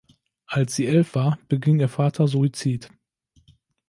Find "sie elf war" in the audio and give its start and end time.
0.75-1.37